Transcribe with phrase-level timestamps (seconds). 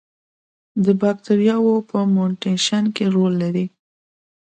[0.85, 3.65] د باکتریاوو په میوټیشن کې رول لري.